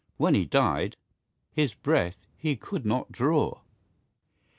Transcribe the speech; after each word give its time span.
when 0.17 0.33
he 0.33 0.45
died, 0.45 0.97
His 1.51 1.75
breath 1.75 2.25
he 2.35 2.55
could 2.55 2.87
not 2.87 3.11
draw! 3.11 3.61